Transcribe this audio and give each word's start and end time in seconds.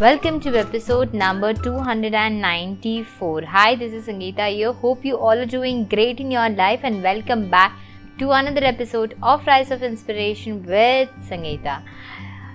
Welcome 0.00 0.40
to 0.44 0.56
episode 0.58 1.12
number 1.12 1.52
294. 1.52 3.42
Hi, 3.42 3.74
this 3.76 3.92
is 3.92 4.06
Sangeeta 4.06 4.50
here. 4.50 4.72
Hope 4.72 5.04
you 5.04 5.18
all 5.18 5.38
are 5.38 5.44
doing 5.44 5.84
great 5.84 6.20
in 6.20 6.30
your 6.30 6.48
life 6.48 6.80
and 6.84 7.02
welcome 7.02 7.50
back 7.50 7.78
to 8.18 8.30
another 8.30 8.64
episode 8.64 9.14
of 9.22 9.46
Rise 9.46 9.70
of 9.70 9.82
Inspiration 9.82 10.64
with 10.64 11.10
Sangeeta. 11.28 11.82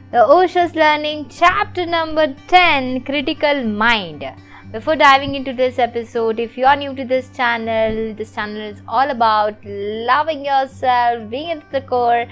The 0.10 0.26
Osho's 0.38 0.74
Learning 0.74 1.28
chapter 1.30 1.86
number 1.86 2.34
10 2.48 3.04
Critical 3.04 3.64
Mind. 3.64 4.26
Before 4.72 4.96
diving 4.96 5.36
into 5.36 5.54
this 5.54 5.78
episode, 5.78 6.40
if 6.40 6.58
you 6.58 6.66
are 6.66 6.76
new 6.76 6.96
to 6.96 7.06
this 7.06 7.30
channel, 7.30 8.16
this 8.16 8.34
channel 8.34 8.60
is 8.60 8.82
all 8.88 9.12
about 9.12 9.64
loving 9.64 10.44
yourself, 10.44 11.30
being 11.30 11.52
at 11.52 11.72
the 11.72 11.82
core, 11.82 12.26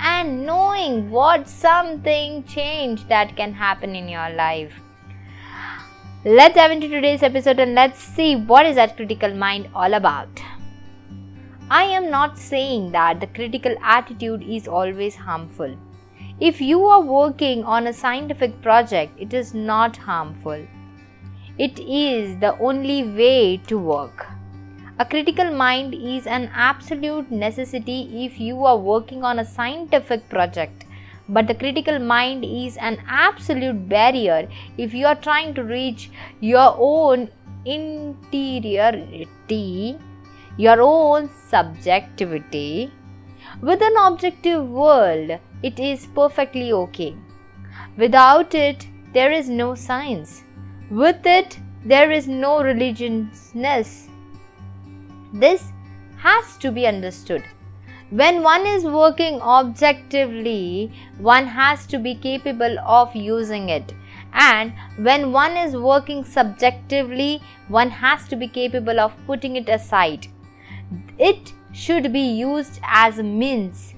and 0.00 0.46
knowing 0.46 1.10
what 1.10 1.48
something 1.48 2.44
change 2.44 3.06
that 3.08 3.36
can 3.36 3.52
happen 3.52 3.94
in 3.96 4.08
your 4.08 4.30
life. 4.30 4.72
Let's 6.24 6.54
dive 6.56 6.70
into 6.70 6.88
today's 6.88 7.22
episode 7.22 7.60
and 7.60 7.74
let's 7.74 8.00
see 8.00 8.36
what 8.36 8.66
is 8.66 8.76
that 8.76 8.96
critical 8.96 9.34
mind 9.34 9.68
all 9.74 9.94
about. 9.94 10.28
I 11.70 11.84
am 11.84 12.10
not 12.10 12.38
saying 12.38 12.92
that 12.92 13.20
the 13.20 13.26
critical 13.26 13.74
attitude 13.82 14.42
is 14.42 14.66
always 14.66 15.14
harmful. 15.14 15.76
If 16.40 16.60
you 16.60 16.84
are 16.86 17.00
working 17.00 17.64
on 17.64 17.86
a 17.86 17.92
scientific 17.92 18.60
project, 18.62 19.12
it 19.18 19.34
is 19.34 19.54
not 19.54 19.96
harmful. 19.96 20.66
It 21.58 21.78
is 21.80 22.38
the 22.38 22.56
only 22.58 23.02
way 23.04 23.56
to 23.66 23.76
work. 23.76 24.26
A 25.00 25.04
critical 25.04 25.54
mind 25.54 25.94
is 25.94 26.26
an 26.26 26.50
absolute 26.52 27.30
necessity 27.30 28.24
if 28.24 28.40
you 28.40 28.64
are 28.64 28.76
working 28.76 29.22
on 29.22 29.38
a 29.38 29.44
scientific 29.44 30.28
project. 30.28 30.86
But 31.28 31.46
the 31.46 31.54
critical 31.54 32.00
mind 32.00 32.44
is 32.44 32.76
an 32.78 33.00
absolute 33.06 33.88
barrier 33.88 34.48
if 34.76 34.92
you 34.92 35.06
are 35.06 35.14
trying 35.14 35.54
to 35.54 35.62
reach 35.62 36.10
your 36.40 36.74
own 36.76 37.28
interiority, 37.64 39.96
your 40.56 40.82
own 40.82 41.30
subjectivity. 41.46 42.90
With 43.62 43.80
an 43.80 43.96
objective 43.98 44.68
world, 44.68 45.38
it 45.62 45.78
is 45.78 46.06
perfectly 46.06 46.72
okay. 46.72 47.14
Without 47.96 48.52
it, 48.52 48.88
there 49.14 49.30
is 49.30 49.48
no 49.48 49.76
science. 49.76 50.42
With 50.90 51.24
it, 51.24 51.60
there 51.84 52.10
is 52.10 52.26
no 52.26 52.64
religiousness 52.64 54.07
this 55.32 55.72
has 56.16 56.56
to 56.58 56.72
be 56.72 56.86
understood. 56.86 57.44
When 58.10 58.42
one 58.42 58.66
is 58.66 58.84
working 58.84 59.40
objectively, 59.42 60.90
one 61.18 61.46
has 61.46 61.86
to 61.88 61.98
be 61.98 62.14
capable 62.14 62.78
of 62.78 63.14
using 63.14 63.68
it. 63.68 63.92
And 64.32 64.72
when 64.96 65.32
one 65.32 65.56
is 65.56 65.76
working 65.76 66.24
subjectively, 66.24 67.42
one 67.68 67.90
has 67.90 68.26
to 68.28 68.36
be 68.36 68.48
capable 68.48 68.98
of 68.98 69.12
putting 69.26 69.56
it 69.56 69.68
aside. 69.68 70.26
It 71.18 71.52
should 71.72 72.12
be 72.12 72.20
used 72.20 72.80
as 72.82 73.18
a 73.18 73.22
means 73.22 73.94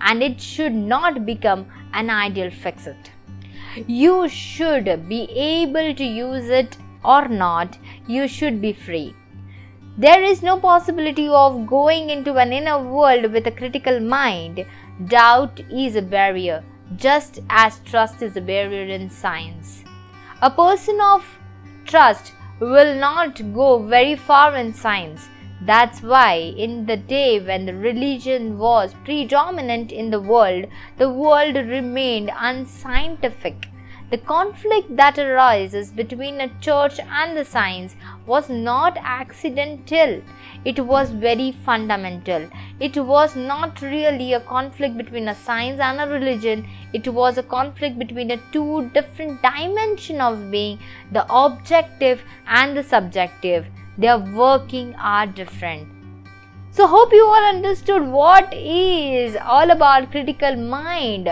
and 0.00 0.22
it 0.22 0.40
should 0.40 0.74
not 0.74 1.24
become 1.24 1.66
an 1.94 2.10
ideal 2.10 2.50
fixed. 2.50 3.12
You 3.86 4.28
should 4.28 5.08
be 5.08 5.22
able 5.30 5.94
to 5.94 6.04
use 6.04 6.48
it 6.50 6.76
or 7.02 7.28
not, 7.28 7.78
you 8.06 8.28
should 8.28 8.60
be 8.60 8.72
free. 8.72 9.14
There 9.96 10.24
is 10.24 10.42
no 10.42 10.58
possibility 10.58 11.28
of 11.28 11.68
going 11.68 12.10
into 12.10 12.34
an 12.34 12.52
inner 12.52 12.82
world 12.82 13.30
with 13.32 13.46
a 13.46 13.52
critical 13.52 14.00
mind. 14.00 14.66
Doubt 15.06 15.60
is 15.70 15.94
a 15.94 16.02
barrier, 16.02 16.64
just 16.96 17.38
as 17.48 17.78
trust 17.84 18.20
is 18.20 18.36
a 18.36 18.40
barrier 18.40 18.86
in 18.86 19.08
science. 19.08 19.84
A 20.42 20.50
person 20.50 21.00
of 21.00 21.38
trust 21.84 22.32
will 22.58 22.96
not 22.96 23.54
go 23.54 23.78
very 23.78 24.16
far 24.16 24.56
in 24.56 24.74
science. 24.74 25.28
That's 25.62 26.02
why, 26.02 26.34
in 26.34 26.86
the 26.86 26.96
day 26.96 27.38
when 27.38 27.64
the 27.64 27.74
religion 27.74 28.58
was 28.58 28.96
predominant 29.04 29.92
in 29.92 30.10
the 30.10 30.20
world, 30.20 30.66
the 30.98 31.08
world 31.08 31.54
remained 31.54 32.32
unscientific. 32.36 33.68
The 34.10 34.18
conflict 34.18 34.96
that 34.96 35.18
arises 35.18 35.90
between 35.90 36.40
a 36.40 36.52
church 36.60 37.00
and 37.00 37.36
the 37.36 37.44
science 37.44 37.96
was 38.26 38.48
not 38.48 38.96
accidental, 39.00 40.22
it 40.64 40.80
was 40.80 41.10
very 41.10 41.52
fundamental. 41.52 42.48
It 42.80 42.96
was 42.96 43.36
not 43.36 43.82
really 43.82 44.32
a 44.32 44.40
conflict 44.40 44.96
between 44.96 45.28
a 45.28 45.34
science 45.34 45.80
and 45.80 46.00
a 46.00 46.06
religion, 46.06 46.66
it 46.92 47.06
was 47.08 47.38
a 47.38 47.42
conflict 47.42 47.98
between 47.98 48.28
the 48.28 48.40
two 48.52 48.90
different 48.94 49.42
dimension 49.42 50.20
of 50.20 50.50
being 50.50 50.78
the 51.12 51.26
objective 51.32 52.22
and 52.46 52.76
the 52.76 52.82
subjective. 52.82 53.66
Their 53.98 54.18
working 54.18 54.94
are 54.96 55.26
different. 55.26 55.88
So, 56.70 56.88
hope 56.88 57.12
you 57.12 57.24
all 57.24 57.44
understood 57.44 58.04
what 58.08 58.52
is 58.52 59.36
all 59.36 59.70
about 59.70 60.10
critical 60.10 60.56
mind 60.56 61.28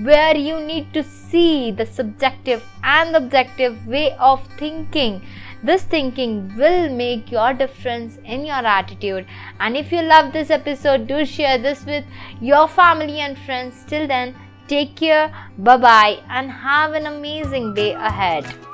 where 0.00 0.36
you 0.36 0.58
need 0.60 0.92
to 0.94 1.02
see 1.02 1.70
the 1.70 1.84
subjective 1.84 2.62
and 2.82 3.14
objective 3.14 3.86
way 3.86 4.14
of 4.18 4.46
thinking. 4.58 5.22
This 5.62 5.82
thinking 5.82 6.56
will 6.56 6.88
make 6.90 7.30
your 7.30 7.52
difference 7.52 8.18
in 8.24 8.44
your 8.44 8.66
attitude. 8.66 9.26
And 9.60 9.76
if 9.76 9.92
you 9.92 10.02
love 10.02 10.32
this 10.32 10.50
episode, 10.50 11.06
do 11.06 11.24
share 11.24 11.58
this 11.58 11.84
with 11.84 12.04
your 12.40 12.66
family 12.66 13.20
and 13.20 13.38
friends. 13.38 13.84
Till 13.86 14.08
then, 14.08 14.34
take 14.66 14.96
care, 14.96 15.32
bye 15.58 15.76
bye, 15.76 16.20
and 16.28 16.50
have 16.50 16.94
an 16.94 17.06
amazing 17.06 17.74
day 17.74 17.92
ahead. 17.92 18.71